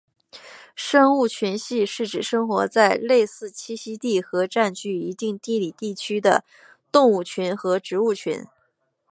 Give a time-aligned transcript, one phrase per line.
[0.75, 6.43] 生物群系是指生活在类似栖息地和占据一定地理地区的
[6.91, 8.43] 动物群和植物群。